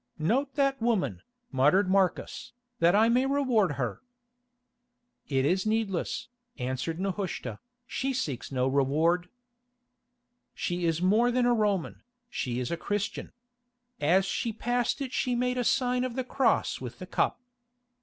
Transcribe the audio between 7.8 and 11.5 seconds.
"she seeks no reward." "That is strange in